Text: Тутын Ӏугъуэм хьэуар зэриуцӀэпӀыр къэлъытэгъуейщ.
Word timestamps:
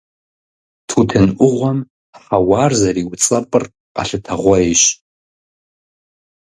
Тутын 0.89 1.27
Ӏугъуэм 1.37 1.79
хьэуар 2.21 2.71
зэриуцӀэпӀыр 2.79 3.63
къэлъытэгъуейщ. 3.93 4.83